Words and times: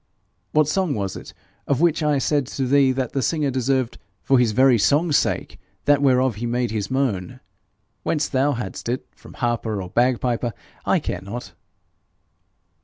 'What 0.51 0.67
song 0.67 0.95
was 0.95 1.15
it 1.15 1.31
of 1.67 1.79
which 1.79 2.01
I 2.01 2.17
said 2.17 2.47
to 2.47 2.65
thee 2.65 2.91
that 2.91 3.11
the 3.13 3.21
singer 3.21 3.51
deserved, 3.51 3.99
for 4.23 4.39
his 4.39 4.51
very 4.51 4.79
song's 4.79 5.15
sake, 5.15 5.59
that 5.85 6.01
whereof 6.01 6.37
he 6.37 6.47
made 6.47 6.71
his 6.71 6.89
moan? 6.89 7.39
Whence 8.01 8.27
thou 8.27 8.53
hadst 8.53 8.89
it, 8.89 9.05
from 9.15 9.33
harper 9.35 9.79
or 9.79 9.91
bagpiper, 9.91 10.53
I 10.87 10.97
care 10.97 11.21
not.' 11.21 11.53